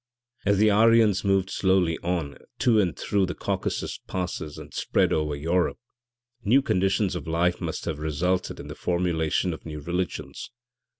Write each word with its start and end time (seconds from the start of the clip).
As 0.47 0.57
the 0.57 0.71
Aryans 0.71 1.23
moved 1.23 1.51
slowly 1.51 1.99
on, 1.99 2.39
to 2.57 2.79
and 2.79 2.97
through 2.97 3.27
the 3.27 3.35
Caucasus 3.35 3.99
passes, 4.07 4.57
and 4.57 4.73
spread 4.73 5.13
over 5.13 5.35
Europe, 5.35 5.77
new 6.43 6.63
conditions 6.63 7.15
of 7.15 7.27
life 7.27 7.61
must 7.61 7.85
have 7.85 7.99
resulted 7.99 8.59
in 8.59 8.67
the 8.67 8.73
formulation 8.73 9.53
of 9.53 9.63
new 9.63 9.79
religions. 9.79 10.49